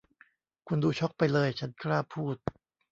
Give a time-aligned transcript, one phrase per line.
[0.67, 2.35] คุณดูช็อคไปเลย ฉันกล้าพูด